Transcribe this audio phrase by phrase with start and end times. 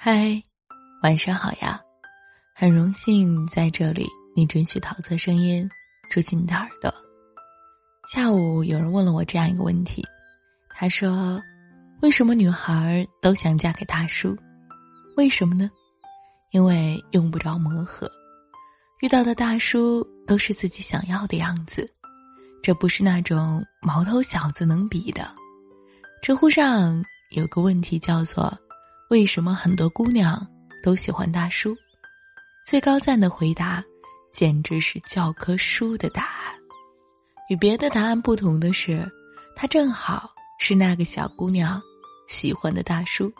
[0.00, 0.40] 嗨，
[1.02, 1.80] 晚上好呀！
[2.54, 5.68] 很荣幸在这里，你准许桃子声音
[6.08, 6.88] 住进你的耳朵。
[8.14, 10.06] 下午有人问了我这样一个问题，
[10.76, 11.42] 他说
[12.00, 14.38] ：“为什么女孩都想嫁给大叔？
[15.16, 15.68] 为什么呢？
[16.52, 18.08] 因为用不着磨合，
[19.00, 21.84] 遇到的大叔都是自己想要的样子，
[22.62, 25.28] 这不是那种毛头小子能比的。”
[26.22, 28.56] 知乎上有个问题叫做。
[29.08, 30.46] 为什么很多姑娘
[30.82, 31.74] 都喜欢大叔？
[32.66, 33.82] 最高赞的回答，
[34.32, 36.54] 简直是教科书的答案。
[37.48, 39.10] 与别的答案不同的是，
[39.56, 41.80] 他正好是那个小姑娘
[42.28, 43.32] 喜欢的大叔。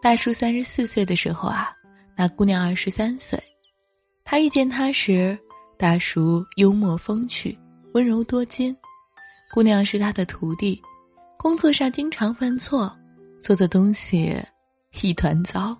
[0.00, 1.70] 大叔三十四岁的时候啊，
[2.16, 3.38] 那姑娘二十三岁。
[4.24, 5.38] 他遇见他时，
[5.76, 7.58] 大叔幽默风趣、
[7.92, 8.74] 温柔多金，
[9.52, 10.80] 姑娘是他的徒弟，
[11.36, 12.90] 工作上经常犯错，
[13.42, 14.34] 做的东西。
[15.02, 15.76] 一团糟，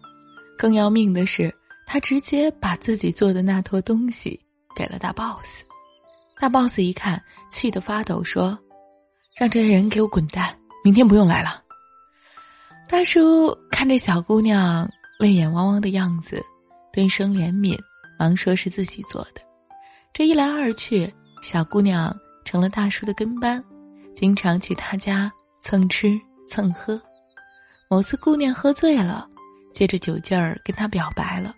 [0.56, 1.52] 更要命的是，
[1.86, 4.38] 他直接把自己做的那坨东西
[4.76, 5.62] 给了大 boss。
[6.38, 8.56] 大 boss 一看，气得发抖，说
[9.36, 11.62] ：“让这些人给我滚蛋，明天不用来了。”
[12.88, 16.44] 大叔看着小姑娘泪眼汪汪的样子，
[16.92, 17.76] 顿生怜悯，
[18.18, 19.42] 忙说是自己做的。
[20.12, 21.12] 这一来二去，
[21.42, 23.62] 小姑娘成了大叔的跟班，
[24.14, 27.00] 经常去他家蹭吃蹭喝。
[27.90, 29.26] 某次姑娘喝醉了，
[29.72, 31.54] 借着酒劲儿跟他表白了。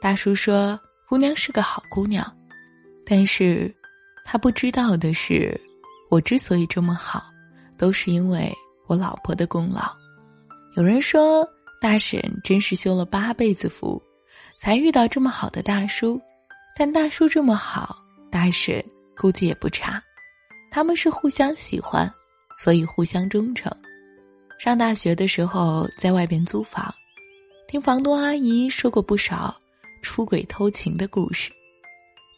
[0.00, 2.26] 大叔说：“姑娘是个好姑娘，
[3.04, 3.70] 但是，
[4.24, 5.60] 他不知道的是，
[6.08, 7.24] 我之所以这么好，
[7.76, 8.50] 都是因为
[8.86, 9.94] 我老婆的功劳。”
[10.74, 11.46] 有人说
[11.82, 14.02] 大婶真是修了八辈子福，
[14.58, 16.18] 才遇到这么好的大叔。
[16.74, 17.94] 但大叔这么好，
[18.30, 18.82] 大婶
[19.18, 20.02] 估计也不差。
[20.70, 22.10] 他们是互相喜欢，
[22.56, 23.70] 所以互相忠诚。
[24.58, 26.92] 上大学的时候，在外边租房，
[27.68, 29.56] 听房东阿姨说过不少
[30.02, 31.50] 出轨偷情的故事。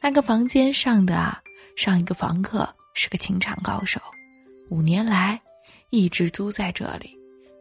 [0.02, 1.40] 那个房间上的啊，
[1.76, 3.98] 上一个房客是个情场高手，
[4.68, 5.40] 五年来
[5.88, 7.16] 一直租在这里，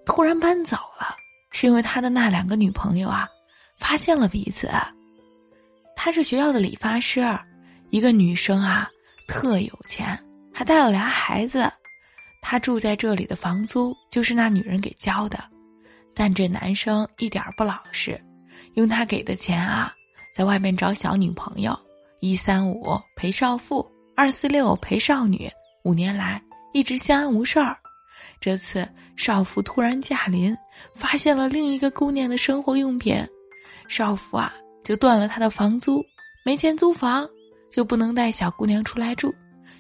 [0.06, 1.16] 突然搬走了，
[1.52, 3.28] 是因为他的那两个女朋友啊，
[3.78, 4.70] 发现了彼此。
[5.96, 7.22] 他是学校的理发师，
[7.92, 8.90] 一个女生啊，
[9.26, 10.20] 特有钱，
[10.54, 11.72] 还带了俩孩子。
[12.42, 15.40] 他住在这里的房租就是那女人给交的，
[16.16, 18.20] 但这男生一点不老实，
[18.74, 19.94] 用他给的钱啊，
[20.34, 21.78] 在外面找小女朋友，
[22.22, 23.86] 一三五陪少妇，
[24.16, 25.50] 二四六陪少女，
[25.84, 26.42] 五年来
[26.74, 27.78] 一直相安无事儿。
[28.42, 30.56] 这次少妇突然驾临，
[30.96, 33.22] 发现了另一个姑娘的生活用品，
[33.88, 36.02] 少妇啊就断了他的房租，
[36.46, 37.28] 没钱租房，
[37.70, 39.34] 就不能带小姑娘出来住，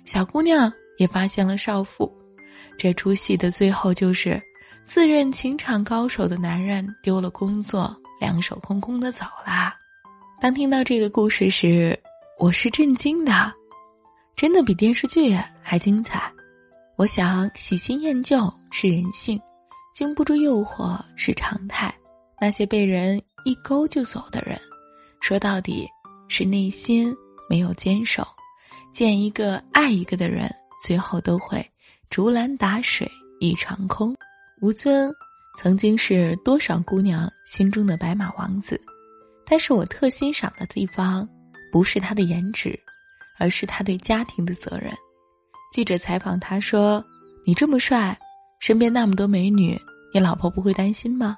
[0.03, 2.14] 小姑娘也发现了少妇。
[2.79, 4.41] 这出戏的最后就是，
[4.85, 9.75] 自认情场高手的男人丢了工作，两手空空的走了。
[10.40, 12.00] 当听到这个故事时，
[12.40, 13.53] 我是震惊的，
[14.34, 16.31] 真的比电视剧还精彩。
[16.95, 19.38] 我想喜新厌旧是人性，
[19.94, 21.94] 经不住诱惑是常态。
[22.40, 24.57] 那些被人一勾就走的人，
[25.19, 25.85] 说到底
[26.29, 27.13] 是内心
[27.50, 28.25] 没有坚守。
[28.94, 30.50] 见一个爱一个的人，
[30.81, 31.61] 最后都会。
[32.09, 33.09] 竹篮打水
[33.40, 34.16] 一场空，
[34.62, 35.14] 吴尊
[35.59, 38.81] 曾经是多少姑娘心中的白马王子，
[39.46, 41.28] 但是我特欣赏的地方，
[41.72, 42.78] 不是他的颜值，
[43.38, 44.92] 而是他对家庭的责任。
[45.72, 47.03] 记者采访他说
[47.46, 48.18] ：“你这么帅，
[48.59, 49.80] 身边那么多美女，
[50.12, 51.38] 你老婆不会担心吗？”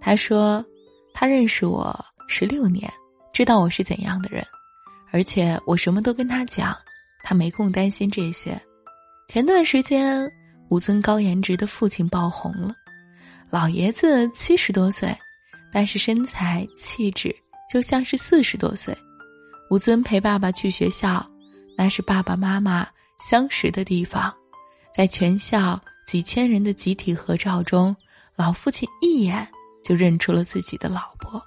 [0.00, 0.64] 他说
[1.12, 1.94] ：“他认识我
[2.28, 2.90] 十六年，
[3.30, 4.42] 知道我是怎样的人，
[5.12, 6.74] 而且我什么都跟他讲，
[7.22, 8.58] 他没空担心这些。”
[9.28, 10.26] 前段时间，
[10.70, 12.74] 吴尊高颜值的父亲爆红了。
[13.50, 15.14] 老爷子七十多岁，
[15.70, 17.34] 但是身材气质
[17.70, 18.96] 就像是四十多岁。
[19.68, 21.22] 吴尊陪爸爸去学校，
[21.76, 22.88] 那是爸爸妈妈
[23.20, 24.34] 相识的地方。
[24.94, 27.94] 在全校几千人的集体合照中，
[28.34, 29.46] 老父亲一眼
[29.84, 31.38] 就认出了自己的老婆。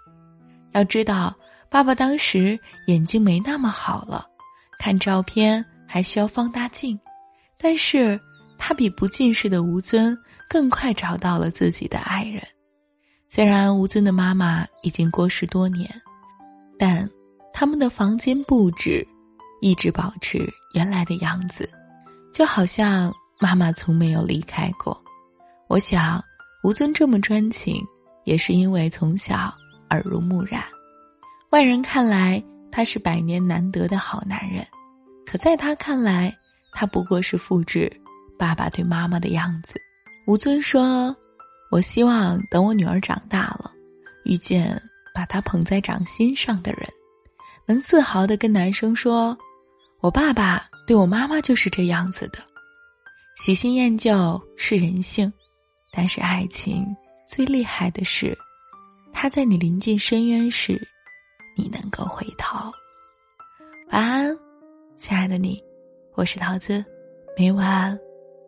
[0.74, 1.36] 要知道，
[1.68, 4.24] 爸爸当时眼睛没那么好了，
[4.78, 6.96] 看照片还需要放大镜。
[7.64, 8.20] 但是，
[8.58, 10.18] 他比不近视的吴尊
[10.50, 12.42] 更快找到了自己的爱人。
[13.30, 15.88] 虽然吴尊的妈妈已经过世多年，
[16.80, 17.08] 但
[17.54, 19.08] 他们的房间布置
[19.62, 21.70] 一直保持原来的样子，
[22.34, 25.00] 就好像妈妈从没有离开过。
[25.68, 26.20] 我想，
[26.64, 27.76] 吴尊这么专情，
[28.26, 29.54] 也是因为从小
[29.92, 30.64] 耳濡目染。
[31.52, 34.66] 外人看来他是百年难得的好男人，
[35.28, 36.36] 可在他看来。
[36.72, 37.92] 他不过是复制
[38.38, 39.80] 爸爸对妈妈的样子。
[40.28, 41.16] 吴尊说
[41.72, 43.72] ：“我希望等我女儿长大了，
[44.24, 44.82] 遇见
[45.14, 46.88] 把她捧在掌心上的人，
[47.66, 49.38] 能自豪的跟男生说
[50.02, 52.40] ：“我爸爸对我妈妈就是这样子的。”
[53.42, 55.32] 喜新厌旧是人性，
[55.92, 56.86] 但是爱情
[57.28, 58.38] 最厉害的是，
[59.12, 60.80] 他在你临近深渊时，
[61.58, 62.72] 你能够回头。
[63.90, 64.38] 晚安，
[64.98, 65.60] 亲爱的你，
[66.14, 66.84] 我是桃子，
[67.38, 67.98] 每晚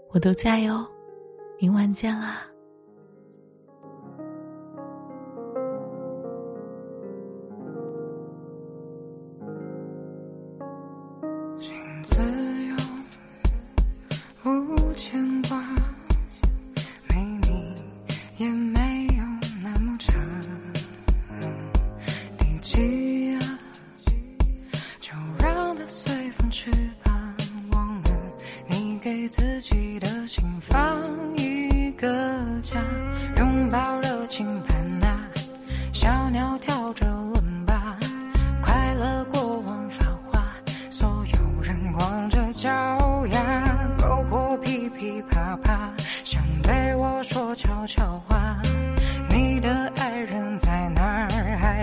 [0.09, 0.85] 我都在哟，
[1.57, 2.45] 明晚见啦。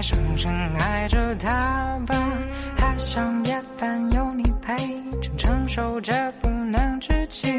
[0.02, 2.14] 深深爱着他吧？
[2.76, 4.76] 还想夜半有你陪，
[5.20, 7.50] 正承受着不能自己。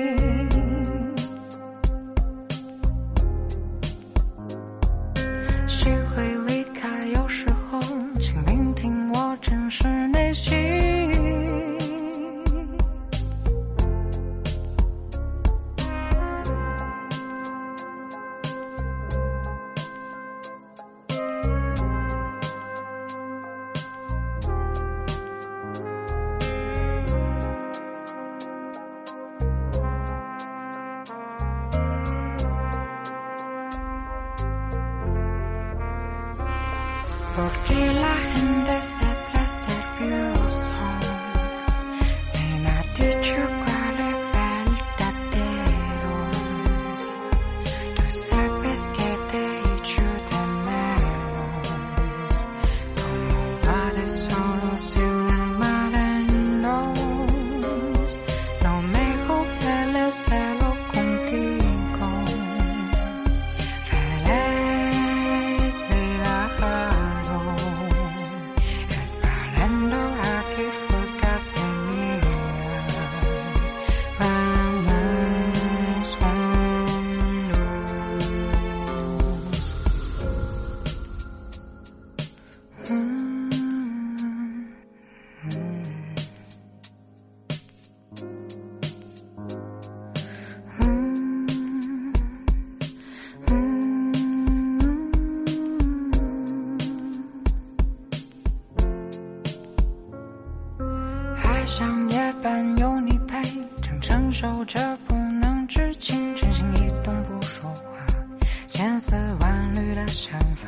[108.81, 110.67] 千丝万缕的想法。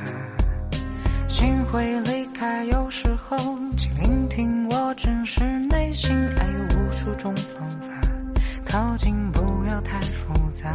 [1.27, 3.35] 心会离开，有时候，
[3.75, 6.15] 请聆听我真实内心。
[6.37, 8.01] 爱有无数种方法，
[8.63, 10.69] 靠近不要太复杂。